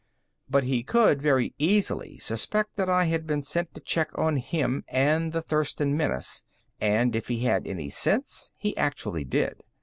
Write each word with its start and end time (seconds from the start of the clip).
But 0.49 0.63
he 0.63 0.81
could 0.81 1.21
very 1.21 1.53
easily 1.59 2.17
suspect 2.17 2.75
that 2.75 2.89
I 2.89 3.03
had 3.05 3.27
been 3.27 3.43
sent 3.43 3.75
to 3.75 3.79
check 3.79 4.09
on 4.15 4.37
him 4.37 4.83
and 4.87 5.31
the 5.31 5.43
Thurston 5.43 5.95
menace, 5.95 6.41
and, 6.79 7.15
if 7.15 7.27
he 7.27 7.41
had 7.43 7.67
any 7.67 7.91
sense, 7.91 8.51
he 8.57 8.75
actually 8.75 9.25
did. 9.25 9.61